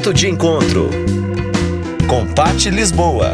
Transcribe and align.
Ponto 0.00 0.14
de 0.14 0.30
encontro 0.30 0.88
com 2.08 2.34
Pati 2.34 2.70
Lisboa. 2.70 3.32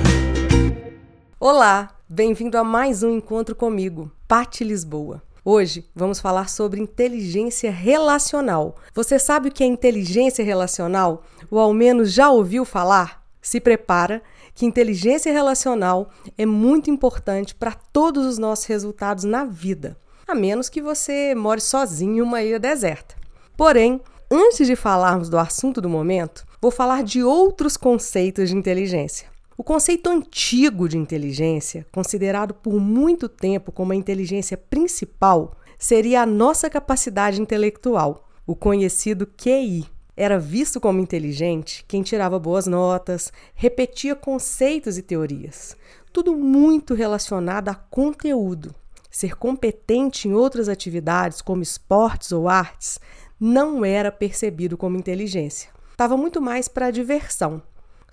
Olá, 1.38 1.94
bem-vindo 2.08 2.58
a 2.58 2.64
mais 2.64 3.04
um 3.04 3.12
encontro 3.12 3.54
comigo, 3.54 4.10
Pati 4.26 4.64
Lisboa. 4.64 5.22
Hoje 5.44 5.88
vamos 5.94 6.18
falar 6.18 6.48
sobre 6.48 6.80
inteligência 6.80 7.70
relacional. 7.70 8.74
Você 8.92 9.16
sabe 9.16 9.48
o 9.48 9.52
que 9.52 9.62
é 9.62 9.66
inteligência 9.68 10.44
relacional? 10.44 11.22
Ou 11.48 11.60
ao 11.60 11.72
menos 11.72 12.12
já 12.12 12.30
ouviu 12.30 12.64
falar? 12.64 13.24
Se 13.40 13.60
prepara 13.60 14.20
que 14.52 14.66
inteligência 14.66 15.32
relacional 15.32 16.10
é 16.36 16.44
muito 16.44 16.90
importante 16.90 17.54
para 17.54 17.74
todos 17.92 18.26
os 18.26 18.38
nossos 18.38 18.64
resultados 18.64 19.22
na 19.22 19.44
vida, 19.44 19.96
a 20.26 20.34
menos 20.34 20.68
que 20.68 20.82
você 20.82 21.32
more 21.32 21.60
sozinho 21.60 22.16
em 22.16 22.22
uma 22.22 22.42
ilha 22.42 22.58
deserta. 22.58 23.14
Porém, 23.56 24.00
antes 24.30 24.66
de 24.66 24.76
falarmos 24.76 25.28
do 25.28 25.38
assunto 25.38 25.80
do 25.80 25.88
momento, 25.88 26.46
vou 26.60 26.70
falar 26.70 27.02
de 27.02 27.22
outros 27.22 27.76
conceitos 27.76 28.48
de 28.48 28.56
inteligência. 28.56 29.28
O 29.58 29.64
conceito 29.64 30.10
antigo 30.10 30.88
de 30.88 30.98
inteligência, 30.98 31.86
considerado 31.90 32.52
por 32.52 32.78
muito 32.78 33.28
tempo 33.28 33.72
como 33.72 33.92
a 33.92 33.96
inteligência 33.96 34.56
principal, 34.56 35.56
seria 35.78 36.22
a 36.22 36.26
nossa 36.26 36.68
capacidade 36.68 37.40
intelectual, 37.40 38.28
o 38.46 38.54
conhecido 38.54 39.26
QI. 39.26 39.86
Era 40.14 40.38
visto 40.38 40.80
como 40.80 41.00
inteligente 41.00 41.84
quem 41.88 42.02
tirava 42.02 42.38
boas 42.38 42.66
notas, 42.66 43.32
repetia 43.54 44.14
conceitos 44.14 44.98
e 44.98 45.02
teorias, 45.02 45.76
tudo 46.12 46.34
muito 46.34 46.94
relacionado 46.94 47.68
a 47.68 47.74
conteúdo. 47.74 48.74
Ser 49.10 49.36
competente 49.36 50.28
em 50.28 50.34
outras 50.34 50.68
atividades, 50.68 51.40
como 51.40 51.62
esportes 51.62 52.32
ou 52.32 52.48
artes, 52.48 53.00
não 53.38 53.84
era 53.84 54.10
percebido 54.10 54.76
como 54.76 54.96
inteligência. 54.96 55.70
Estava 55.92 56.16
muito 56.16 56.40
mais 56.40 56.68
para 56.68 56.90
diversão, 56.90 57.62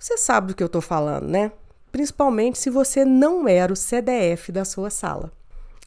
você 0.04 0.18
sabe 0.18 0.48
do 0.48 0.54
que 0.54 0.62
eu 0.62 0.66
estou 0.66 0.82
falando, 0.82 1.28
né? 1.28 1.50
Principalmente 1.90 2.58
se 2.58 2.68
você 2.68 3.06
não 3.06 3.48
era 3.48 3.72
o 3.72 3.76
CDF 3.76 4.52
da 4.52 4.62
sua 4.62 4.90
sala. 4.90 5.32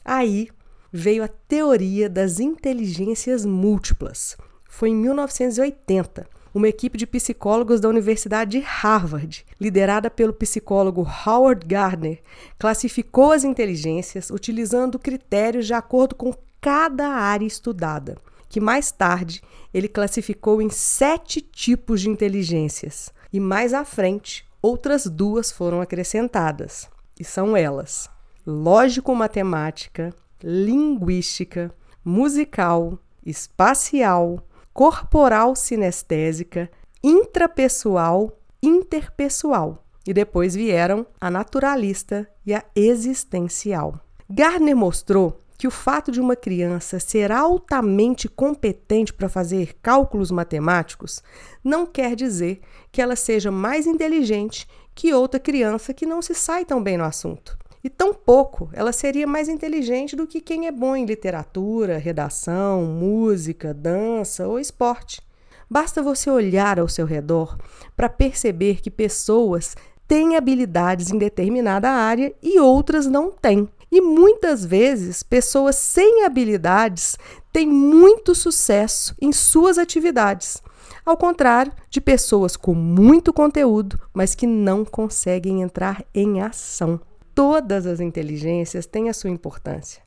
Aí 0.04 0.48
veio 0.92 1.22
a 1.22 1.28
teoria 1.28 2.08
das 2.10 2.40
inteligências 2.40 3.46
múltiplas. 3.46 4.36
Foi 4.68 4.88
em 4.88 4.96
1980. 4.96 6.26
Uma 6.52 6.66
equipe 6.66 6.98
de 6.98 7.06
psicólogos 7.06 7.80
da 7.80 7.88
Universidade 7.88 8.58
de 8.58 8.64
Harvard, 8.66 9.46
liderada 9.60 10.10
pelo 10.10 10.32
psicólogo 10.32 11.06
Howard 11.24 11.64
Gardner, 11.64 12.20
classificou 12.58 13.30
as 13.30 13.44
inteligências 13.44 14.30
utilizando 14.30 14.98
critérios 14.98 15.64
de 15.64 15.74
acordo 15.74 16.16
com 16.16 16.34
cada 16.60 17.06
área 17.06 17.46
estudada, 17.46 18.16
que 18.48 18.60
mais 18.60 18.90
tarde 18.90 19.42
ele 19.72 19.88
classificou 19.88 20.62
em 20.62 20.70
sete 20.70 21.40
tipos 21.40 22.00
de 22.00 22.08
inteligências 22.08 23.12
e 23.32 23.38
mais 23.38 23.74
à 23.74 23.84
frente, 23.84 24.46
outras 24.62 25.06
duas 25.06 25.52
foram 25.52 25.80
acrescentadas, 25.80 26.88
e 27.18 27.24
são 27.24 27.56
elas: 27.56 28.08
lógico-matemática, 28.46 30.14
linguística, 30.42 31.74
musical, 32.04 32.98
espacial, 33.24 34.42
corporal 34.72 35.54
sinestésica, 35.54 36.70
intrapessoal, 37.02 38.38
interpessoal. 38.62 39.84
E 40.06 40.14
depois 40.14 40.54
vieram 40.54 41.06
a 41.20 41.30
naturalista 41.30 42.26
e 42.46 42.54
a 42.54 42.64
existencial. 42.74 44.00
Gardner 44.30 44.74
mostrou 44.74 45.38
que 45.58 45.66
o 45.66 45.72
fato 45.72 46.12
de 46.12 46.20
uma 46.20 46.36
criança 46.36 47.00
ser 47.00 47.32
altamente 47.32 48.28
competente 48.28 49.12
para 49.12 49.28
fazer 49.28 49.76
cálculos 49.82 50.30
matemáticos 50.30 51.20
não 51.64 51.84
quer 51.84 52.14
dizer 52.14 52.60
que 52.92 53.02
ela 53.02 53.16
seja 53.16 53.50
mais 53.50 53.84
inteligente 53.84 54.68
que 54.94 55.12
outra 55.12 55.40
criança 55.40 55.92
que 55.92 56.06
não 56.06 56.22
se 56.22 56.32
sai 56.32 56.64
tão 56.64 56.80
bem 56.80 56.96
no 56.96 57.04
assunto. 57.04 57.58
E 57.82 57.90
tampouco 57.90 58.70
ela 58.72 58.92
seria 58.92 59.26
mais 59.26 59.48
inteligente 59.48 60.14
do 60.14 60.28
que 60.28 60.40
quem 60.40 60.68
é 60.68 60.72
bom 60.72 60.94
em 60.94 61.04
literatura, 61.04 61.98
redação, 61.98 62.84
música, 62.84 63.74
dança 63.74 64.46
ou 64.46 64.60
esporte. 64.60 65.20
Basta 65.68 66.00
você 66.00 66.30
olhar 66.30 66.78
ao 66.78 66.88
seu 66.88 67.04
redor 67.04 67.58
para 67.96 68.08
perceber 68.08 68.80
que 68.80 68.90
pessoas 68.90 69.74
têm 70.06 70.36
habilidades 70.36 71.10
em 71.10 71.18
determinada 71.18 71.90
área 71.90 72.32
e 72.40 72.60
outras 72.60 73.06
não 73.06 73.30
têm. 73.30 73.68
E 73.90 74.00
muitas 74.00 74.64
vezes, 74.64 75.22
pessoas 75.22 75.76
sem 75.76 76.24
habilidades 76.24 77.16
têm 77.52 77.66
muito 77.66 78.34
sucesso 78.34 79.14
em 79.20 79.32
suas 79.32 79.78
atividades, 79.78 80.62
ao 81.04 81.16
contrário 81.16 81.72
de 81.88 82.00
pessoas 82.00 82.56
com 82.56 82.74
muito 82.74 83.32
conteúdo, 83.32 83.98
mas 84.12 84.34
que 84.34 84.46
não 84.46 84.84
conseguem 84.84 85.62
entrar 85.62 86.04
em 86.14 86.40
ação. 86.40 87.00
Todas 87.34 87.86
as 87.86 88.00
inteligências 88.00 88.86
têm 88.86 89.08
a 89.08 89.14
sua 89.14 89.30
importância 89.30 90.02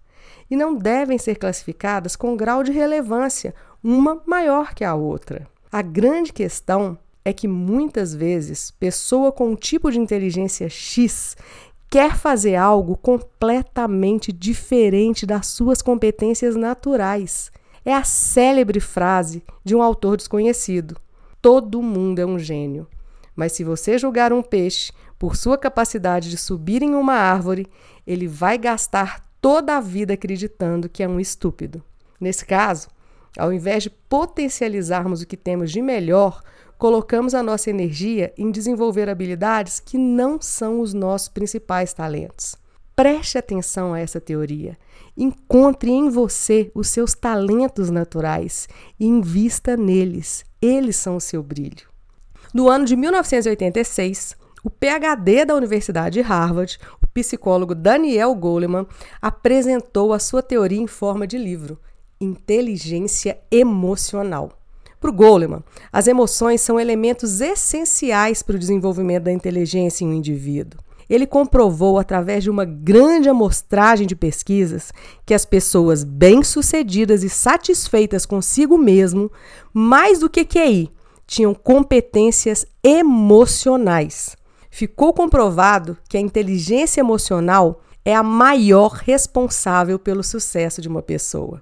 e 0.49 0.55
não 0.55 0.75
devem 0.75 1.17
ser 1.17 1.35
classificadas 1.35 2.15
com 2.15 2.35
grau 2.35 2.61
de 2.61 2.71
relevância, 2.71 3.55
uma 3.83 4.21
maior 4.25 4.75
que 4.75 4.83
a 4.83 4.93
outra. 4.93 5.47
A 5.71 5.81
grande 5.81 6.33
questão 6.33 6.97
é 7.23 7.31
que 7.31 7.47
muitas 7.47 8.13
vezes 8.13 8.71
pessoa 8.71 9.31
com 9.31 9.51
um 9.51 9.55
tipo 9.55 9.89
de 9.89 9.99
inteligência 9.99 10.69
X 10.69 11.37
quer 11.91 12.15
fazer 12.15 12.55
algo 12.55 12.95
completamente 12.95 14.31
diferente 14.31 15.25
das 15.25 15.47
suas 15.47 15.81
competências 15.81 16.55
naturais. 16.55 17.51
É 17.83 17.93
a 17.93 18.05
célebre 18.05 18.79
frase 18.79 19.43
de 19.61 19.75
um 19.75 19.81
autor 19.81 20.15
desconhecido: 20.15 20.95
Todo 21.41 21.83
mundo 21.83 22.19
é 22.19 22.25
um 22.25 22.39
gênio. 22.39 22.87
Mas 23.35 23.51
se 23.51 23.63
você 23.63 23.97
julgar 23.97 24.31
um 24.31 24.41
peixe 24.41 24.93
por 25.19 25.35
sua 25.35 25.57
capacidade 25.57 26.29
de 26.29 26.37
subir 26.37 26.81
em 26.81 26.95
uma 26.95 27.13
árvore, 27.13 27.67
ele 28.07 28.27
vai 28.27 28.57
gastar 28.57 29.29
toda 29.41 29.75
a 29.75 29.81
vida 29.81 30.13
acreditando 30.13 30.87
que 30.87 31.03
é 31.03 31.07
um 31.07 31.19
estúpido. 31.19 31.83
Nesse 32.19 32.45
caso, 32.45 32.87
ao 33.37 33.51
invés 33.51 33.83
de 33.83 33.89
potencializarmos 33.89 35.21
o 35.21 35.27
que 35.27 35.37
temos 35.37 35.71
de 35.71 35.81
melhor, 35.81 36.41
colocamos 36.81 37.35
a 37.35 37.43
nossa 37.43 37.69
energia 37.69 38.33
em 38.35 38.49
desenvolver 38.49 39.07
habilidades 39.07 39.79
que 39.79 39.99
não 39.99 40.41
são 40.41 40.81
os 40.81 40.95
nossos 40.95 41.27
principais 41.27 41.93
talentos. 41.93 42.55
Preste 42.95 43.37
atenção 43.37 43.93
a 43.93 43.99
essa 43.99 44.19
teoria. 44.19 44.75
Encontre 45.15 45.91
em 45.91 46.09
você 46.09 46.71
os 46.73 46.87
seus 46.87 47.13
talentos 47.13 47.91
naturais 47.91 48.67
e 48.99 49.05
invista 49.05 49.77
neles. 49.77 50.43
Eles 50.59 50.95
são 50.95 51.17
o 51.17 51.21
seu 51.21 51.43
brilho. 51.43 51.87
No 52.51 52.67
ano 52.67 52.85
de 52.85 52.95
1986, 52.95 54.35
o 54.63 54.71
PhD 54.71 55.45
da 55.45 55.53
Universidade 55.53 56.15
de 56.15 56.21
Harvard, 56.21 56.79
o 56.99 57.05
psicólogo 57.05 57.75
Daniel 57.75 58.33
Goleman, 58.33 58.87
apresentou 59.21 60.13
a 60.13 60.17
sua 60.17 60.41
teoria 60.41 60.81
em 60.81 60.87
forma 60.87 61.27
de 61.27 61.37
livro, 61.37 61.77
Inteligência 62.19 63.37
Emocional. 63.51 64.60
Para 65.01 65.09
Goleman, 65.09 65.63
as 65.91 66.05
emoções 66.05 66.61
são 66.61 66.79
elementos 66.79 67.41
essenciais 67.41 68.43
para 68.43 68.55
o 68.55 68.59
desenvolvimento 68.59 69.23
da 69.23 69.31
inteligência 69.31 70.05
em 70.05 70.09
um 70.09 70.13
indivíduo. 70.13 70.79
Ele 71.09 71.25
comprovou, 71.25 71.97
através 71.97 72.43
de 72.43 72.51
uma 72.51 72.63
grande 72.63 73.27
amostragem 73.27 74.05
de 74.05 74.15
pesquisas, 74.15 74.93
que 75.25 75.33
as 75.33 75.43
pessoas 75.43 76.03
bem-sucedidas 76.03 77.23
e 77.23 77.29
satisfeitas 77.29 78.27
consigo 78.27 78.77
mesmo, 78.77 79.31
mais 79.73 80.19
do 80.19 80.29
que 80.29 80.45
QI, 80.45 80.91
tinham 81.25 81.55
competências 81.55 82.63
emocionais. 82.83 84.37
Ficou 84.69 85.13
comprovado 85.13 85.97
que 86.07 86.15
a 86.15 86.21
inteligência 86.21 87.01
emocional 87.01 87.81
é 88.05 88.13
a 88.13 88.21
maior 88.21 88.91
responsável 88.91 89.97
pelo 89.97 90.23
sucesso 90.23 90.79
de 90.79 90.87
uma 90.87 91.01
pessoa. 91.01 91.59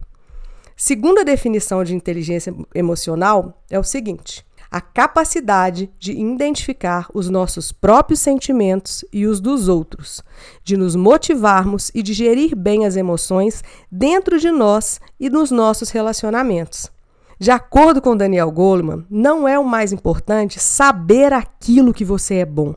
Segunda 0.82 1.26
definição 1.26 1.84
de 1.84 1.94
inteligência 1.94 2.56
emocional 2.74 3.62
é 3.70 3.78
o 3.78 3.84
seguinte: 3.84 4.46
a 4.72 4.80
capacidade 4.80 5.92
de 6.00 6.14
identificar 6.14 7.06
os 7.14 7.30
nossos 7.30 7.74
próprios 7.74 8.22
sentimentos 8.22 9.04
e 9.12 9.28
os 9.28 9.42
dos 9.42 9.68
outros, 9.68 10.24
de 10.64 10.78
nos 10.78 10.96
motivarmos 10.96 11.92
e 11.94 12.02
de 12.02 12.14
gerir 12.14 12.56
bem 12.56 12.86
as 12.86 12.96
emoções 12.96 13.62
dentro 13.92 14.40
de 14.40 14.50
nós 14.52 15.02
e 15.20 15.30
nos 15.30 15.52
nossos 15.52 15.90
relacionamentos. 15.90 16.90
De 17.38 17.52
acordo 17.52 18.02
com 18.02 18.16
Daniel 18.16 18.50
Goleman, 18.50 19.06
não 19.10 19.46
é 19.46 19.60
o 19.60 19.66
mais 19.66 19.92
importante 19.92 20.62
saber 20.62 21.34
aquilo 21.34 21.94
que 21.94 22.06
você 22.06 22.36
é 22.36 22.46
bom, 22.46 22.74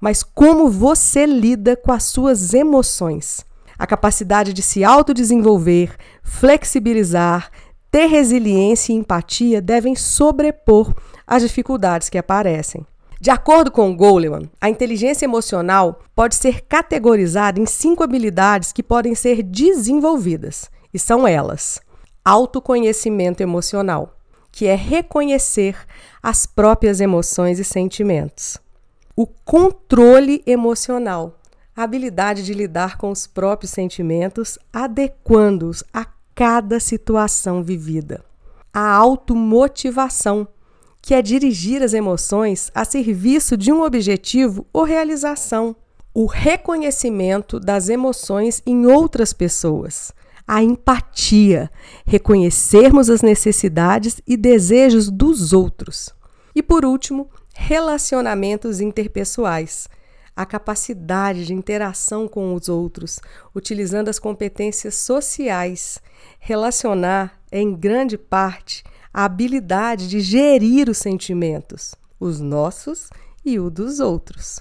mas 0.00 0.24
como 0.24 0.68
você 0.68 1.24
lida 1.24 1.76
com 1.76 1.92
as 1.92 2.02
suas 2.02 2.52
emoções 2.54 3.46
a 3.78 3.86
capacidade 3.86 4.52
de 4.52 4.62
se 4.62 4.84
autodesenvolver, 4.84 5.96
flexibilizar, 6.22 7.50
ter 7.90 8.06
resiliência 8.06 8.92
e 8.92 8.96
empatia 8.96 9.60
devem 9.60 9.94
sobrepor 9.94 10.94
as 11.26 11.42
dificuldades 11.42 12.08
que 12.08 12.18
aparecem. 12.18 12.86
De 13.18 13.30
acordo 13.30 13.70
com 13.70 13.96
Goleman, 13.96 14.50
a 14.60 14.68
inteligência 14.68 15.24
emocional 15.24 16.00
pode 16.14 16.34
ser 16.34 16.60
categorizada 16.62 17.58
em 17.58 17.64
cinco 17.64 18.04
habilidades 18.04 18.72
que 18.72 18.82
podem 18.82 19.14
ser 19.14 19.42
desenvolvidas, 19.42 20.70
e 20.92 20.98
são 20.98 21.26
elas: 21.26 21.80
autoconhecimento 22.24 23.42
emocional, 23.42 24.16
que 24.52 24.66
é 24.66 24.74
reconhecer 24.74 25.76
as 26.22 26.44
próprias 26.44 27.00
emoções 27.00 27.58
e 27.58 27.64
sentimentos. 27.64 28.58
O 29.14 29.26
controle 29.26 30.42
emocional, 30.46 31.38
a 31.76 31.82
habilidade 31.82 32.42
de 32.42 32.54
lidar 32.54 32.96
com 32.96 33.10
os 33.10 33.26
próprios 33.26 33.70
sentimentos, 33.70 34.58
adequando-os 34.72 35.84
a 35.92 36.06
cada 36.34 36.80
situação 36.80 37.62
vivida. 37.62 38.24
A 38.72 38.92
automotivação, 38.92 40.48
que 41.02 41.14
é 41.14 41.20
dirigir 41.20 41.82
as 41.82 41.92
emoções 41.92 42.70
a 42.74 42.84
serviço 42.84 43.56
de 43.56 43.72
um 43.72 43.82
objetivo 43.82 44.66
ou 44.72 44.84
realização. 44.84 45.76
O 46.14 46.26
reconhecimento 46.26 47.60
das 47.60 47.88
emoções 47.88 48.62
em 48.66 48.86
outras 48.86 49.32
pessoas 49.32 50.12
a 50.46 50.62
empatia, 50.62 51.70
reconhecermos 52.06 53.10
as 53.10 53.20
necessidades 53.20 54.20
e 54.26 54.36
desejos 54.36 55.10
dos 55.10 55.52
outros. 55.52 56.14
E 56.54 56.62
por 56.62 56.84
último, 56.84 57.28
relacionamentos 57.54 58.80
interpessoais, 58.80 59.88
a 60.36 60.44
capacidade 60.44 61.46
de 61.46 61.54
interação 61.54 62.28
com 62.28 62.54
os 62.54 62.68
outros, 62.68 63.20
utilizando 63.54 64.10
as 64.10 64.18
competências 64.18 64.96
sociais. 64.96 65.98
Relacionar 66.38 67.40
é, 67.50 67.58
em 67.58 67.74
grande 67.74 68.18
parte, 68.18 68.84
a 69.12 69.24
habilidade 69.24 70.08
de 70.08 70.20
gerir 70.20 70.90
os 70.90 70.98
sentimentos, 70.98 71.94
os 72.20 72.38
nossos 72.38 73.08
e 73.42 73.58
o 73.58 73.70
dos 73.70 73.98
outros. 73.98 74.60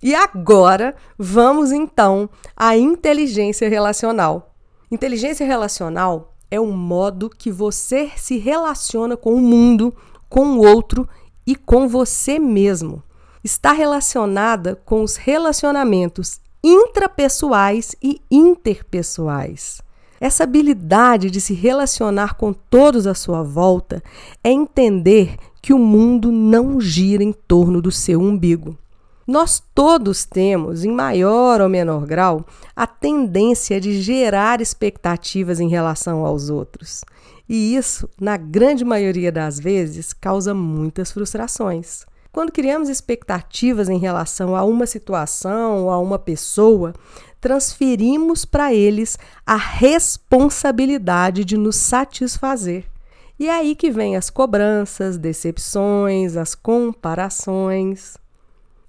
E 0.00 0.14
agora, 0.14 0.94
vamos 1.18 1.72
então 1.72 2.30
à 2.56 2.76
inteligência 2.76 3.68
relacional. 3.68 4.54
Inteligência 4.88 5.44
relacional 5.44 6.36
é 6.48 6.60
o 6.60 6.70
modo 6.70 7.28
que 7.28 7.50
você 7.50 8.10
se 8.16 8.38
relaciona 8.38 9.16
com 9.16 9.34
o 9.34 9.40
mundo, 9.40 9.92
com 10.28 10.56
o 10.56 10.64
outro 10.64 11.08
e 11.44 11.56
com 11.56 11.88
você 11.88 12.38
mesmo. 12.38 13.02
Está 13.42 13.72
relacionada 13.72 14.76
com 14.84 15.02
os 15.02 15.16
relacionamentos 15.16 16.40
intrapessoais 16.62 17.94
e 18.02 18.20
interpessoais. 18.30 19.80
Essa 20.20 20.42
habilidade 20.42 21.30
de 21.30 21.40
se 21.40 21.54
relacionar 21.54 22.34
com 22.34 22.52
todos 22.52 23.06
à 23.06 23.14
sua 23.14 23.42
volta 23.42 24.02
é 24.42 24.50
entender 24.50 25.36
que 25.62 25.72
o 25.72 25.78
mundo 25.78 26.32
não 26.32 26.80
gira 26.80 27.22
em 27.22 27.32
torno 27.32 27.80
do 27.80 27.92
seu 27.92 28.20
umbigo. 28.20 28.76
Nós 29.26 29.62
todos 29.74 30.24
temos, 30.24 30.84
em 30.84 30.90
maior 30.90 31.60
ou 31.60 31.68
menor 31.68 32.06
grau, 32.06 32.46
a 32.74 32.86
tendência 32.86 33.78
de 33.78 34.00
gerar 34.00 34.60
expectativas 34.60 35.60
em 35.60 35.68
relação 35.68 36.24
aos 36.24 36.48
outros. 36.48 37.04
E 37.46 37.76
isso, 37.76 38.08
na 38.18 38.36
grande 38.36 38.84
maioria 38.84 39.30
das 39.30 39.60
vezes, 39.60 40.14
causa 40.14 40.54
muitas 40.54 41.12
frustrações. 41.12 42.06
Quando 42.30 42.52
criamos 42.52 42.88
expectativas 42.88 43.88
em 43.88 43.98
relação 43.98 44.54
a 44.54 44.62
uma 44.62 44.86
situação 44.86 45.84
ou 45.84 45.90
a 45.90 45.98
uma 45.98 46.18
pessoa, 46.18 46.94
transferimos 47.40 48.44
para 48.44 48.72
eles 48.72 49.18
a 49.46 49.56
responsabilidade 49.56 51.44
de 51.44 51.56
nos 51.56 51.76
satisfazer. 51.76 52.84
E 53.38 53.46
é 53.46 53.52
aí 53.52 53.74
que 53.76 53.90
vem 53.90 54.16
as 54.16 54.30
cobranças, 54.30 55.16
decepções, 55.16 56.36
as 56.36 56.54
comparações. 56.54 58.16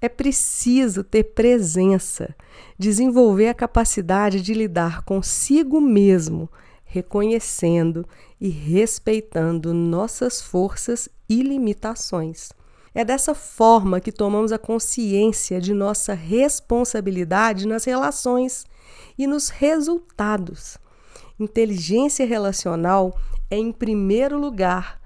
É 0.01 0.09
preciso 0.09 1.03
ter 1.03 1.24
presença, 1.24 2.35
desenvolver 2.77 3.50
a 3.50 3.53
capacidade 3.53 4.42
de 4.42 4.53
lidar 4.53 5.03
consigo 5.03 5.80
mesmo, 5.80 6.50
reconhecendo 6.83 8.07
e 8.42 8.50
respeitando 8.50 9.74
nossas 9.74 10.42
forças 10.42 11.07
e 11.27 11.44
limitações. 11.44 12.50
É 12.94 13.06
dessa 13.06 13.36
forma 13.36 14.00
que 14.00 14.12
tomamos 14.12 14.51
a 14.51 14.57
consciência 14.57 15.62
de 15.62 15.74
nossa 15.74 16.13
responsabilidade 16.13 17.68
nas 17.68 17.86
relações 17.86 18.65
e 19.18 19.27
nos 19.27 19.50
resultados. 19.50 20.77
Inteligência 21.39 22.25
relacional 22.25 23.18
é, 23.50 23.57
em 23.57 23.71
primeiro 23.71 24.39
lugar, 24.39 25.00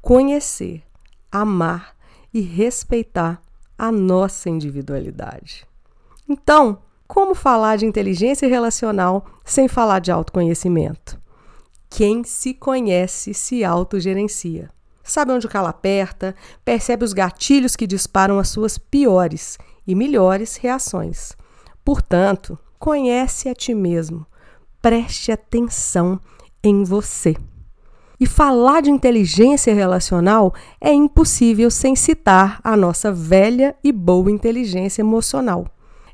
conhecer, 0.00 0.82
amar 1.30 1.96
e 2.32 2.40
respeitar 2.40 3.42
a 3.76 3.90
nossa 3.90 4.48
individualidade. 4.48 5.66
Então, 6.28 6.82
como 7.08 7.34
falar 7.34 7.76
de 7.76 7.86
inteligência 7.86 8.46
relacional 8.48 9.26
sem 9.44 9.66
falar 9.66 9.98
de 9.98 10.12
autoconhecimento? 10.12 11.20
Quem 11.88 12.22
se 12.22 12.54
conhece 12.54 13.34
se 13.34 13.64
autogerencia. 13.64 14.70
Sabe 15.10 15.32
onde 15.32 15.44
o 15.44 15.50
calo 15.50 15.66
aperta, 15.66 16.36
percebe 16.64 17.04
os 17.04 17.12
gatilhos 17.12 17.74
que 17.74 17.84
disparam 17.84 18.38
as 18.38 18.48
suas 18.48 18.78
piores 18.78 19.58
e 19.84 19.92
melhores 19.92 20.54
reações. 20.54 21.32
Portanto, 21.84 22.56
conhece 22.78 23.48
a 23.48 23.54
ti 23.54 23.74
mesmo. 23.74 24.24
Preste 24.80 25.32
atenção 25.32 26.20
em 26.62 26.84
você. 26.84 27.34
E 28.20 28.24
falar 28.24 28.82
de 28.82 28.92
inteligência 28.92 29.74
relacional 29.74 30.54
é 30.80 30.92
impossível 30.92 31.72
sem 31.72 31.96
citar 31.96 32.60
a 32.62 32.76
nossa 32.76 33.10
velha 33.10 33.74
e 33.82 33.90
boa 33.90 34.30
inteligência 34.30 35.02
emocional. 35.02 35.66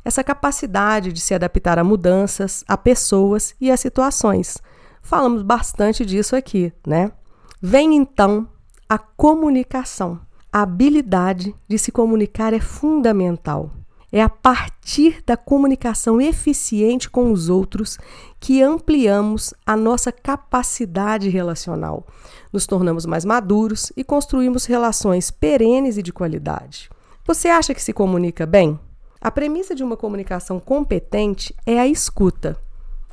Essa 0.02 0.24
capacidade 0.24 1.12
de 1.12 1.20
se 1.20 1.34
adaptar 1.34 1.78
a 1.78 1.84
mudanças, 1.84 2.64
a 2.66 2.78
pessoas 2.78 3.54
e 3.60 3.70
a 3.70 3.76
situações. 3.76 4.56
Falamos 5.02 5.42
bastante 5.42 6.02
disso 6.02 6.34
aqui, 6.34 6.72
né? 6.86 7.12
Vem 7.60 7.94
então 7.94 8.48
a 8.88 8.98
comunicação. 8.98 10.20
A 10.52 10.62
habilidade 10.62 11.54
de 11.68 11.78
se 11.78 11.90
comunicar 11.90 12.52
é 12.52 12.60
fundamental. 12.60 13.70
É 14.12 14.22
a 14.22 14.28
partir 14.28 15.22
da 15.26 15.36
comunicação 15.36 16.20
eficiente 16.20 17.10
com 17.10 17.32
os 17.32 17.50
outros 17.50 17.98
que 18.38 18.62
ampliamos 18.62 19.52
a 19.66 19.76
nossa 19.76 20.12
capacidade 20.12 21.28
relacional, 21.28 22.06
nos 22.52 22.66
tornamos 22.66 23.04
mais 23.04 23.24
maduros 23.24 23.92
e 23.96 24.04
construímos 24.04 24.64
relações 24.64 25.30
perenes 25.30 25.98
e 25.98 26.02
de 26.02 26.12
qualidade. 26.12 26.88
Você 27.26 27.48
acha 27.48 27.74
que 27.74 27.82
se 27.82 27.92
comunica 27.92 28.46
bem? 28.46 28.78
A 29.20 29.30
premissa 29.30 29.74
de 29.74 29.82
uma 29.82 29.96
comunicação 29.96 30.60
competente 30.60 31.54
é 31.66 31.80
a 31.80 31.86
escuta, 31.86 32.56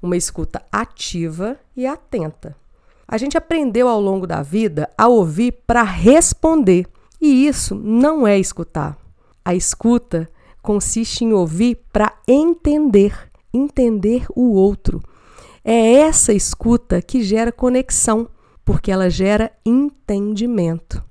uma 0.01 0.15
escuta 0.15 0.61
ativa 0.71 1.57
e 1.75 1.87
atenta. 1.87 2.55
A 3.07 3.17
gente 3.17 3.37
aprendeu 3.37 3.87
ao 3.87 3.99
longo 3.99 4.25
da 4.25 4.41
vida 4.41 4.89
a 4.97 5.07
ouvir 5.07 5.53
para 5.67 5.83
responder, 5.83 6.87
e 7.21 7.47
isso 7.47 7.75
não 7.75 8.25
é 8.25 8.39
escutar. 8.39 8.97
A 9.45 9.53
escuta 9.53 10.29
consiste 10.61 11.25
em 11.25 11.33
ouvir 11.33 11.83
para 11.91 12.13
entender, 12.27 13.29
entender 13.53 14.25
o 14.35 14.53
outro. 14.53 15.01
É 15.63 15.95
essa 15.95 16.33
escuta 16.33 17.01
que 17.01 17.21
gera 17.21 17.51
conexão, 17.51 18.29
porque 18.65 18.91
ela 18.91 19.09
gera 19.09 19.51
entendimento. 19.65 21.03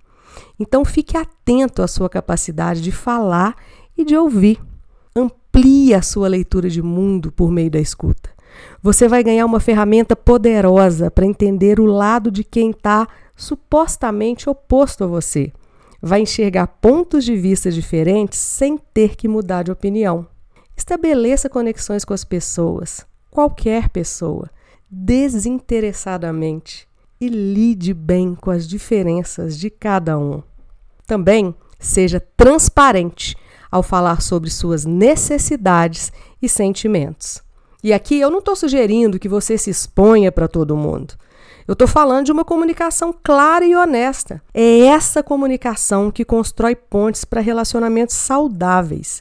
Então 0.59 0.85
fique 0.85 1.17
atento 1.17 1.83
à 1.83 1.87
sua 1.87 2.09
capacidade 2.09 2.81
de 2.81 2.91
falar 2.91 3.55
e 3.97 4.05
de 4.05 4.17
ouvir. 4.17 4.61
Amplie 5.15 5.95
a 5.95 6.01
sua 6.01 6.29
leitura 6.29 6.71
de 6.71 6.81
mundo 6.81 7.31
por 7.31 7.51
meio 7.51 7.71
da 7.71 7.79
escuta. 7.79 8.32
Você 8.83 9.09
vai 9.09 9.23
ganhar 9.23 9.47
uma 9.47 9.61
ferramenta 9.61 10.17
poderosa 10.17 11.11
para 11.11 11.27
entender 11.27 11.79
o 11.81 11.87
lado 11.87 12.31
de 12.31 12.45
quem 12.45 12.71
está 12.71 13.07
supostamente 13.37 14.49
oposto 14.49 15.05
a 15.05 15.07
você 15.07 15.53
vai 16.03 16.21
enxergar 16.21 16.67
pontos 16.67 17.25
de 17.25 17.37
vista 17.37 17.71
diferentes 17.71 18.41
sem 18.41 18.77
ter 18.77 19.15
que 19.15 19.29
mudar 19.29 19.63
de 19.63 19.71
opinião. 19.71 20.27
Estabeleça 20.77 21.49
conexões 21.49 22.05
com 22.05 22.13
as 22.13 22.25
pessoas, 22.25 23.07
qualquer 23.31 23.89
pessoa, 23.89 24.51
desinteressadamente 24.91 26.89
e 27.21 27.29
lide 27.29 27.95
bem 27.95 28.35
com 28.35 28.51
as 28.51 28.67
diferenças 28.67 29.57
de 29.57 29.71
cada 29.71 30.19
um. 30.19 30.43
Também 31.07 31.55
seja 31.79 32.19
transparente 32.37 33.37
ao 33.71 33.83
falar 33.83 34.21
sobre 34.21 34.51
suas 34.51 34.85
necessidades 34.85 36.13
e 36.41 36.49
sentimentos. 36.49 37.41
E 37.83 37.93
aqui 37.93 38.21
eu 38.21 38.31
não 38.31 38.39
estou 38.39 38.55
sugerindo 38.55 39.19
que 39.19 39.29
você 39.29 39.59
se 39.59 39.71
exponha 39.71 40.31
para 40.31 40.47
todo 40.47 40.77
mundo. 40.77 41.15
Eu 41.67 41.73
estou 41.73 41.89
falando 41.89 42.27
de 42.27 42.33
uma 42.33 42.45
comunicação 42.45 43.15
clara 43.23 43.65
e 43.65 43.75
honesta. 43.75 44.43
É 44.53 44.81
essa 44.81 45.23
comunicação 45.23 46.11
que 46.11 46.25
constrói 46.25 46.75
pontes 46.75 47.25
para 47.25 47.41
relacionamentos 47.41 48.17
saudáveis. 48.17 49.21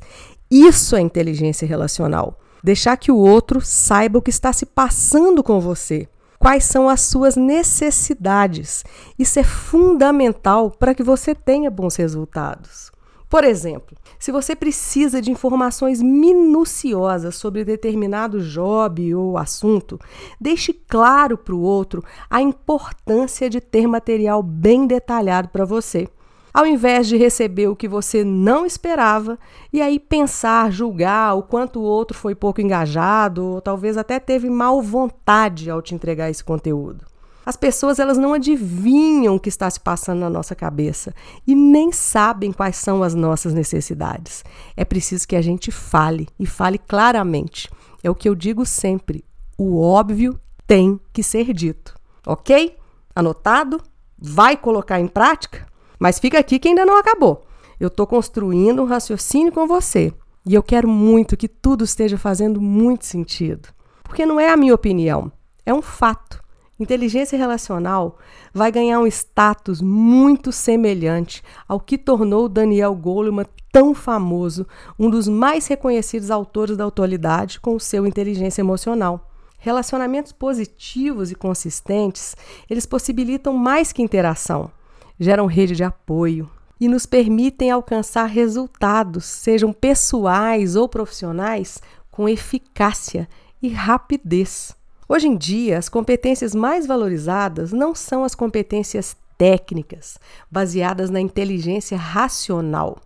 Isso 0.50 0.96
é 0.96 1.02
inteligência 1.02 1.68
relacional. 1.68 2.40
Deixar 2.64 2.98
que 2.98 3.12
o 3.12 3.18
outro 3.18 3.62
saiba 3.62 4.20
o 4.20 4.22
que 4.22 4.30
está 4.30 4.52
se 4.54 4.66
passando 4.66 5.44
com 5.44 5.60
você. 5.60 6.08
Quais 6.38 6.64
são 6.66 6.90
as 6.90 7.02
suas 7.02 7.36
necessidades? 7.36 8.84
Isso 9.18 9.40
é 9.40 9.44
fundamental 9.44 10.72
para 10.72 10.94
que 10.94 11.04
você 11.04 11.34
tenha 11.36 11.70
bons 11.70 11.96
resultados. 11.96 12.91
Por 13.32 13.46
exemplo, 13.46 13.96
se 14.20 14.30
você 14.30 14.54
precisa 14.54 15.22
de 15.22 15.32
informações 15.32 16.02
minuciosas 16.02 17.34
sobre 17.34 17.64
determinado 17.64 18.42
job 18.42 19.16
ou 19.16 19.38
assunto, 19.38 19.98
deixe 20.38 20.74
claro 20.74 21.38
para 21.38 21.56
o 21.56 21.62
outro 21.62 22.04
a 22.30 22.42
importância 22.42 23.50
de 23.50 23.62
ter 23.62 23.88
material 23.88 24.44
bem 24.44 24.86
detalhado 24.86 25.48
para 25.48 25.64
você. 25.64 26.10
Ao 26.54 26.66
invés 26.66 27.08
de 27.08 27.16
receber 27.16 27.70
o 27.70 27.76
que 27.76 27.88
você 27.88 28.22
não 28.26 28.66
esperava 28.66 29.40
e 29.72 29.82
aí 29.82 29.98
pensar, 29.98 30.70
julgar 30.70 31.34
o 31.38 31.42
quanto 31.42 31.80
o 31.80 31.84
outro 31.84 32.18
foi 32.18 32.36
pouco 32.36 32.60
engajado 32.60 33.46
ou 33.46 33.62
talvez 33.62 33.96
até 33.96 34.20
teve 34.20 34.50
mal 34.50 34.82
vontade 34.82 35.72
ao 35.72 35.82
te 35.82 35.96
entregar 35.96 36.30
esse 36.30 36.44
conteúdo. 36.44 37.06
As 37.46 37.58
pessoas 37.58 38.00
elas 38.00 38.18
não 38.18 38.34
adivinham 38.34 39.36
o 39.36 39.40
que 39.40 39.50
está 39.50 39.70
se 39.70 39.80
passando 39.80 40.20
na 40.20 40.30
nossa 40.30 40.56
cabeça 40.56 41.14
e 41.46 41.56
nem 41.56 41.92
sabem 41.92 42.52
quais 42.52 42.76
são 42.76 43.02
as 43.02 43.16
nossas 43.16 43.54
necessidades. 43.54 44.44
É 44.78 44.86
preciso 44.86 45.28
que 45.28 45.36
a 45.36 45.42
gente 45.42 45.72
fale 45.72 46.28
e 46.40 46.46
fale 46.46 46.78
claramente. 46.78 47.70
É 48.04 48.10
o 48.10 48.16
que 48.16 48.30
eu 48.30 48.36
digo 48.36 48.66
sempre: 48.66 49.24
o 49.58 49.80
óbvio 49.82 50.40
tem 50.68 51.00
que 51.12 51.24
ser 51.24 51.52
dito. 51.54 51.96
Ok? 52.26 52.78
Anotado? 53.16 53.82
Vai 54.18 54.56
colocar 54.56 55.00
em 55.00 55.08
prática? 55.08 55.66
Mas 56.00 56.20
fica 56.20 56.40
aqui 56.40 56.60
que 56.60 56.68
ainda 56.68 56.86
não 56.86 56.98
acabou. 56.98 57.46
Eu 57.80 57.88
estou 57.88 58.06
construindo 58.06 58.82
um 58.84 58.86
raciocínio 58.86 59.52
com 59.52 59.68
você 59.68 60.14
e 60.46 60.54
eu 60.54 60.64
quero 60.64 60.88
muito 60.88 61.38
que 61.38 61.48
tudo 61.48 61.84
esteja 61.84 62.18
fazendo 62.18 62.62
muito 62.62 63.06
sentido. 63.06 63.70
Porque 64.04 64.26
não 64.26 64.40
é 64.40 64.50
a 64.50 64.58
minha 64.58 64.74
opinião, 64.74 65.32
é 65.66 65.74
um 65.74 65.82
fato. 65.82 66.41
Inteligência 66.82 67.38
relacional 67.38 68.18
vai 68.52 68.72
ganhar 68.72 69.00
um 69.00 69.06
status 69.06 69.84
muito 69.84 70.52
semelhante 70.52 71.44
ao 71.68 71.80
que 71.80 71.96
tornou 71.96 72.50
Daniel 72.50 72.96
Goleman 72.96 73.46
tão 73.72 73.94
famoso, 73.94 74.66
um 74.98 75.08
dos 75.08 75.28
mais 75.28 75.68
reconhecidos 75.68 76.32
autores 76.32 76.76
da 76.76 76.88
atualidade 76.88 77.60
com 77.60 77.78
seu 77.78 78.08
inteligência 78.08 78.64
emocional. 78.64 79.30
Relacionamentos 79.60 80.32
positivos 80.32 81.30
e 81.30 81.36
consistentes, 81.36 82.36
eles 82.68 82.88
possibilitam 82.88 83.54
mais 83.54 83.92
que 83.92 84.02
interação, 84.02 84.72
geram 85.20 85.46
rede 85.46 85.76
de 85.76 85.84
apoio 85.84 86.50
e 86.80 86.88
nos 86.88 87.06
permitem 87.06 87.70
alcançar 87.70 88.26
resultados, 88.26 89.26
sejam 89.26 89.72
pessoais 89.72 90.76
ou 90.76 90.90
profissionais, 90.90 91.80
com 92.10 92.28
eficácia 92.28 93.30
e 93.62 93.70
rapidez. 93.70 94.81
Hoje 95.14 95.28
em 95.28 95.36
dia, 95.36 95.78
as 95.78 95.90
competências 95.90 96.56
mais 96.56 96.88
valorizadas 96.88 97.74
não 97.74 97.94
são 97.94 98.24
as 98.24 98.34
competências 98.34 99.14
técnicas, 99.38 100.18
baseadas 100.50 101.10
na 101.10 101.20
inteligência 101.20 101.98
racional. 101.98 102.98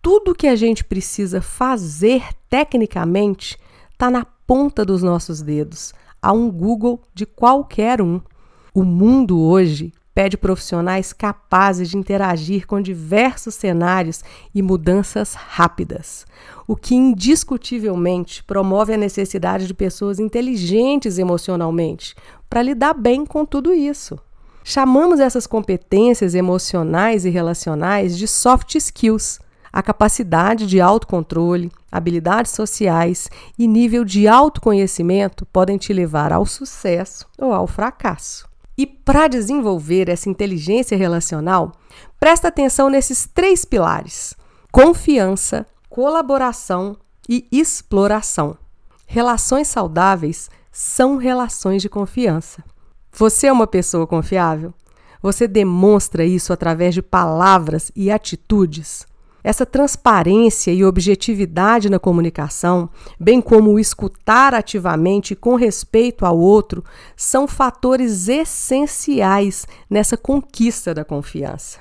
Tudo 0.00 0.36
que 0.36 0.46
a 0.46 0.54
gente 0.54 0.84
precisa 0.84 1.42
fazer 1.42 2.22
tecnicamente 2.48 3.58
está 3.90 4.08
na 4.08 4.24
ponta 4.46 4.84
dos 4.84 5.02
nossos 5.02 5.42
dedos, 5.42 5.92
a 6.22 6.32
um 6.32 6.48
Google 6.48 7.02
de 7.12 7.26
qualquer 7.26 8.00
um. 8.00 8.20
O 8.72 8.84
mundo 8.84 9.42
hoje 9.42 9.92
pede 10.18 10.36
profissionais 10.36 11.12
capazes 11.12 11.88
de 11.88 11.96
interagir 11.96 12.66
com 12.66 12.80
diversos 12.80 13.54
cenários 13.54 14.24
e 14.52 14.60
mudanças 14.60 15.34
rápidas, 15.34 16.26
o 16.66 16.74
que 16.74 16.96
indiscutivelmente 16.96 18.42
promove 18.42 18.92
a 18.92 18.96
necessidade 18.96 19.68
de 19.68 19.72
pessoas 19.72 20.18
inteligentes 20.18 21.18
emocionalmente 21.18 22.16
para 22.50 22.62
lidar 22.62 22.94
bem 22.94 23.24
com 23.24 23.46
tudo 23.46 23.72
isso. 23.72 24.18
Chamamos 24.64 25.20
essas 25.20 25.46
competências 25.46 26.34
emocionais 26.34 27.24
e 27.24 27.30
relacionais 27.30 28.18
de 28.18 28.26
soft 28.26 28.74
skills, 28.74 29.38
a 29.72 29.84
capacidade 29.84 30.66
de 30.66 30.80
autocontrole, 30.80 31.70
habilidades 31.92 32.50
sociais 32.50 33.30
e 33.56 33.68
nível 33.68 34.04
de 34.04 34.26
autoconhecimento 34.26 35.46
podem 35.46 35.78
te 35.78 35.92
levar 35.92 36.32
ao 36.32 36.44
sucesso 36.44 37.24
ou 37.38 37.52
ao 37.52 37.68
fracasso. 37.68 38.47
E 38.78 38.86
para 38.86 39.26
desenvolver 39.26 40.08
essa 40.08 40.30
inteligência 40.30 40.96
relacional, 40.96 41.72
presta 42.20 42.46
atenção 42.46 42.88
nesses 42.88 43.26
três 43.26 43.64
pilares: 43.64 44.34
confiança, 44.70 45.66
colaboração 45.90 46.96
e 47.28 47.44
exploração. 47.50 48.56
Relações 49.04 49.66
saudáveis 49.66 50.48
são 50.70 51.16
relações 51.16 51.82
de 51.82 51.88
confiança. 51.88 52.62
Você 53.12 53.48
é 53.48 53.52
uma 53.52 53.66
pessoa 53.66 54.06
confiável? 54.06 54.72
Você 55.20 55.48
demonstra 55.48 56.24
isso 56.24 56.52
através 56.52 56.94
de 56.94 57.02
palavras 57.02 57.90
e 57.96 58.12
atitudes? 58.12 59.04
Essa 59.48 59.64
transparência 59.64 60.70
e 60.70 60.84
objetividade 60.84 61.88
na 61.88 61.98
comunicação, 61.98 62.90
bem 63.18 63.40
como 63.40 63.70
o 63.70 63.80
escutar 63.80 64.52
ativamente 64.52 65.34
com 65.34 65.54
respeito 65.54 66.26
ao 66.26 66.38
outro, 66.38 66.84
são 67.16 67.48
fatores 67.48 68.28
essenciais 68.28 69.66
nessa 69.88 70.18
conquista 70.18 70.92
da 70.92 71.02
confiança. 71.02 71.78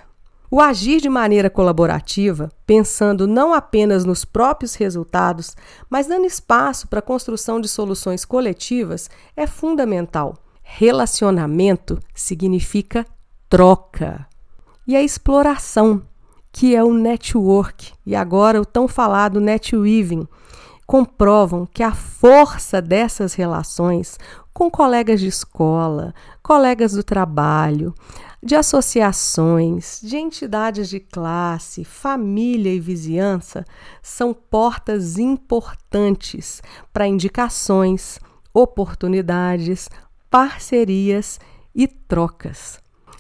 O 0.50 0.62
agir 0.62 1.02
de 1.02 1.10
maneira 1.10 1.50
colaborativa, 1.50 2.50
pensando 2.66 3.28
não 3.28 3.54
apenas 3.54 4.06
nos 4.06 4.24
próprios 4.24 4.76
resultados, 4.76 5.54
mas 5.90 6.08
dando 6.08 6.26
espaço 6.26 6.88
para 6.88 7.00
a 7.00 7.02
construção 7.02 7.60
de 7.60 7.68
soluções 7.68 8.24
coletivas, 8.24 9.10
é 9.36 9.46
fundamental. 9.46 10.38
Relacionamento 10.64 12.00
significa 12.16 13.06
troca. 13.50 14.26
E 14.88 14.96
a 14.96 15.04
exploração 15.04 16.02
que 16.52 16.76
é 16.76 16.84
o 16.84 16.94
network 16.94 17.94
e 18.06 18.16
agora 18.16 18.62
o 18.62 18.66
tão 18.66 18.88
falado 18.88 19.40
netweaving, 19.40 20.28
comprovam 20.86 21.66
que 21.66 21.84
a 21.84 21.94
força 21.94 22.82
dessas 22.82 23.34
relações 23.34 24.18
com 24.54 24.72
colegas 24.72 25.20
de 25.20 25.28
escola, 25.28 26.16
colegas 26.42 26.94
do 26.94 27.04
trabalho, 27.04 27.94
de 28.42 28.56
associações, 28.56 30.00
de 30.02 30.18
entidades 30.18 30.90
de 30.90 31.00
classe, 31.00 31.84
família 31.84 32.74
e 32.74 32.80
vizinhança 32.80 33.66
são 34.02 34.34
portas 34.34 35.18
importantes 35.18 36.62
para 36.94 37.08
indicações, 37.08 38.20
oportunidades, 38.54 39.90
parcerias 40.30 41.40
e 41.76 41.88
trocas. 41.88 42.80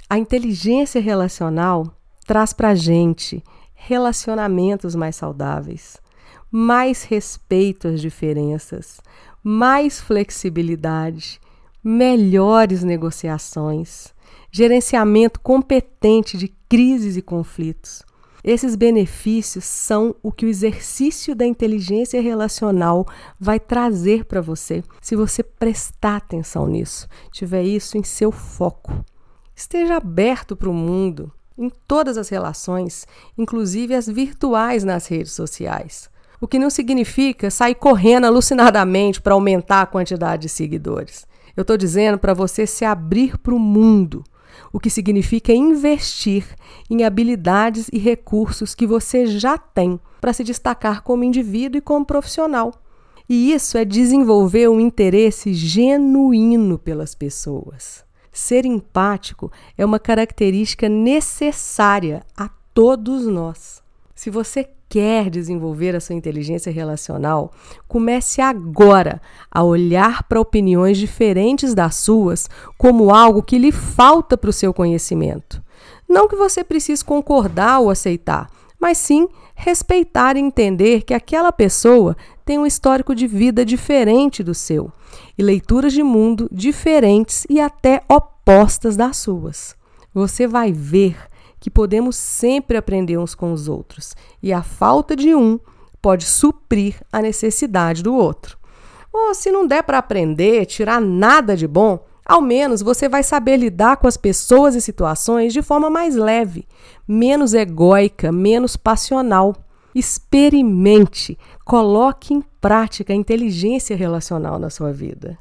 A 0.10 0.18
inteligência 0.18 1.02
relacional 1.02 1.97
traz 2.28 2.52
para 2.52 2.70
a 2.70 2.76
gente 2.76 3.42
relacionamentos 3.74 4.94
mais 4.94 5.16
saudáveis, 5.16 5.98
mais 6.52 7.04
respeito 7.04 7.88
às 7.88 8.02
diferenças, 8.02 9.00
mais 9.42 10.02
flexibilidade, 10.02 11.40
melhores 11.82 12.84
negociações, 12.84 14.14
gerenciamento 14.52 15.40
competente 15.40 16.38
de 16.38 16.50
crises 16.68 17.16
e 17.16 17.22
conflitos. 17.22 18.04
Esses 18.44 18.76
benefícios 18.76 19.64
são 19.64 20.16
o 20.22 20.32
que 20.32 20.46
o 20.46 20.50
exercício 20.50 21.34
da 21.36 21.46
inteligência 21.46 22.22
relacional 22.22 23.06
vai 23.40 23.60
trazer 23.60 24.26
para 24.26 24.42
você, 24.42 24.84
se 25.02 25.16
você 25.16 25.42
prestar 25.44 26.18
atenção 26.18 26.68
nisso, 26.68 27.08
tiver 27.32 27.64
isso 27.64 27.98
em 27.98 28.04
seu 28.04 28.32
foco. 28.32 29.04
Esteja 29.56 29.98
aberto 29.98 30.56
para 30.56 30.70
o 30.70 30.74
mundo, 30.74 31.32
em 31.58 31.70
todas 31.88 32.18
as 32.18 32.30
relações, 32.30 33.08
inclusive 33.38 33.96
as 33.96 34.08
virtuais 34.08 34.84
nas 34.84 35.08
redes 35.08 35.32
sociais. 35.32 36.10
O 36.40 36.48
que 36.48 36.60
não 36.60 36.70
significa 36.70 37.50
sair 37.50 37.76
correndo 37.76 38.26
alucinadamente 38.26 39.22
para 39.22 39.34
aumentar 39.34 39.82
a 39.82 39.88
quantidade 39.88 40.44
de 40.44 40.50
seguidores. 40.50 41.26
Eu 41.56 41.62
estou 41.62 41.76
dizendo 41.76 42.20
para 42.20 42.34
você 42.34 42.68
se 42.68 42.86
abrir 42.86 43.38
para 43.40 43.56
o 43.56 43.60
mundo, 43.60 44.24
o 44.72 44.80
que 44.80 44.90
significa 44.90 45.52
investir 45.52 46.46
em 46.90 47.04
habilidades 47.04 47.90
e 47.92 47.98
recursos 47.98 48.76
que 48.76 48.86
você 48.86 49.26
já 49.26 49.58
tem 49.58 50.00
para 50.22 50.34
se 50.34 50.44
destacar 50.44 51.02
como 51.02 51.24
indivíduo 51.24 51.80
e 51.80 51.82
como 51.82 52.06
profissional. 52.06 52.74
E 53.30 53.52
isso 53.52 53.78
é 53.78 53.84
desenvolver 53.84 54.70
um 54.70 54.80
interesse 54.80 55.54
genuíno 55.54 56.78
pelas 56.78 57.14
pessoas. 57.14 58.07
Ser 58.38 58.68
empático 58.68 59.52
é 59.76 59.84
uma 59.84 59.98
característica 59.98 60.88
necessária 60.88 62.24
a 62.38 62.48
todos 62.72 63.26
nós. 63.26 63.82
Se 64.14 64.30
você 64.30 64.70
quer 64.88 65.32
desenvolver 65.32 65.96
a 65.96 66.00
sua 66.00 66.14
inteligência 66.14 66.72
relacional, 66.72 67.52
comece 67.88 68.40
agora 68.40 69.20
a 69.50 69.64
olhar 69.64 70.22
para 70.26 70.40
opiniões 70.40 71.00
diferentes 71.00 71.74
das 71.74 71.96
suas 71.96 72.48
como 72.78 73.12
algo 73.12 73.42
que 73.42 73.58
lhe 73.58 73.72
falta 73.72 74.38
para 74.38 74.52
o 74.52 74.54
seu 74.54 74.72
conhecimento. 74.72 75.60
Não 76.08 76.28
que 76.28 76.36
você 76.36 76.64
precise 76.64 77.04
concordar 77.04 77.80
ou 77.80 77.90
aceitar, 77.90 78.52
mas 78.80 79.00
sim 79.00 79.28
respeitar 79.56 80.38
e 80.38 80.42
entender 80.42 81.02
que 81.02 81.16
aquela 81.16 81.52
pessoa 81.52 82.16
tem 82.48 82.58
um 82.58 82.66
histórico 82.66 83.14
de 83.14 83.28
vida 83.28 83.66
diferente 83.66 84.42
do 84.42 84.54
seu 84.54 84.90
e 85.38 85.44
leituras 85.44 85.92
de 85.92 86.02
mundo 86.02 86.48
diferentes 86.50 87.46
e 87.50 87.60
até 87.60 88.02
opostas 88.08 88.96
das 88.96 89.18
suas. 89.18 89.76
Você 90.14 90.48
vai 90.48 90.72
ver 90.72 91.18
que 91.60 91.70
podemos 91.70 92.16
sempre 92.16 92.78
aprender 92.78 93.18
uns 93.18 93.36
com 93.36 93.52
os 93.52 93.68
outros 93.68 94.16
e 94.42 94.54
a 94.54 94.64
falta 94.64 95.14
de 95.14 95.36
um 95.36 95.60
pode 96.02 96.24
suprir 96.24 96.96
a 97.12 97.22
necessidade 97.22 98.02
do 98.02 98.16
outro. 98.16 98.58
Ou 99.12 99.36
se 99.36 99.52
não 99.52 99.68
der 99.68 99.84
para 99.84 99.98
aprender, 99.98 100.66
tirar 100.68 101.02
nada 101.02 101.54
de 101.54 101.68
bom, 101.68 102.00
ao 102.26 102.40
menos 102.40 102.82
você 102.82 103.10
vai 103.10 103.24
saber 103.24 103.58
lidar 103.58 103.98
com 103.98 104.08
as 104.08 104.16
pessoas 104.16 104.74
e 104.74 104.80
situações 104.80 105.52
de 105.52 105.62
forma 105.62 105.90
mais 105.90 106.16
leve, 106.16 106.66
menos 107.06 107.54
egóica, 107.54 108.32
menos 108.32 108.78
passional. 108.78 109.54
Experimente, 109.98 111.40
coloque 111.66 112.32
em 112.32 112.44
prática 112.62 113.12
a 113.12 113.16
inteligência 113.16 113.98
relacional 113.98 114.60
na 114.60 114.70
sua 114.70 114.94
vida. 114.94 115.40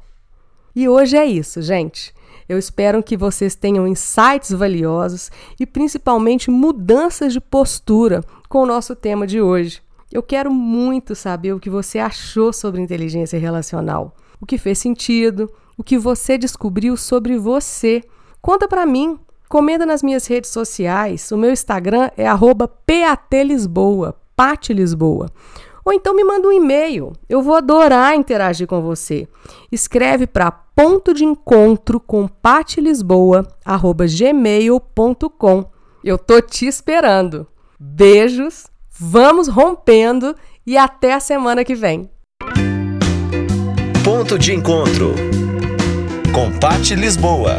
E 0.75 0.89
hoje 0.89 1.15
é 1.15 1.23
isso, 1.23 1.61
gente. 1.61 2.11
Eu 2.49 2.57
espero 2.57 3.03
que 3.03 3.15
vocês 3.15 3.53
tenham 3.53 3.87
insights 3.87 4.49
valiosos 4.49 5.29
e 5.59 5.65
principalmente 5.67 6.49
mudanças 6.49 7.33
de 7.33 7.39
postura 7.39 8.23
com 8.49 8.63
o 8.63 8.65
nosso 8.65 8.95
tema 8.95 9.27
de 9.27 9.39
hoje. 9.39 9.79
Eu 10.11 10.23
quero 10.23 10.51
muito 10.51 11.13
saber 11.13 11.53
o 11.53 11.59
que 11.59 11.69
você 11.69 11.99
achou 11.99 12.51
sobre 12.51 12.81
inteligência 12.81 13.37
relacional, 13.37 14.15
o 14.41 14.45
que 14.47 14.57
fez 14.57 14.79
sentido, 14.79 15.51
o 15.77 15.83
que 15.83 15.99
você 15.99 16.35
descobriu 16.35 16.97
sobre 16.97 17.37
você. 17.37 18.01
Conta 18.41 18.67
para 18.67 18.87
mim, 18.87 19.19
comenta 19.47 19.85
nas 19.85 20.01
minhas 20.01 20.25
redes 20.25 20.49
sociais. 20.49 21.31
O 21.31 21.37
meu 21.37 21.51
Instagram 21.51 22.09
é 22.17 22.25
@patlisboa, 22.87 24.15
Pat 24.37 24.69
Lisboa. 24.69 25.29
Ou 25.83 25.91
então 25.91 26.15
me 26.15 26.23
manda 26.23 26.47
um 26.47 26.53
e-mail. 26.53 27.11
Eu 27.27 27.41
vou 27.41 27.55
adorar 27.55 28.15
interagir 28.15 28.67
com 28.67 28.81
você. 28.81 29.27
Escreve 29.69 30.25
para 30.25 30.49
ponto 30.49 31.13
de 31.13 31.25
encontro 31.25 31.99
com 31.99 32.29
gmail.com. 34.07 35.65
Eu 36.03 36.17
tô 36.17 36.41
te 36.41 36.65
esperando. 36.65 37.45
Beijos 37.77 38.67
Vamos 38.99 39.47
rompendo 39.47 40.35
e 40.65 40.75
até 40.75 41.13
a 41.13 41.19
semana 41.19 41.63
que 41.63 41.75
vem. 41.75 42.09
Ponto 44.03 44.39
de 44.39 44.53
encontro 44.53 45.13
com 46.33 46.51
Pati 46.57 46.95
Lisboa. 46.95 47.57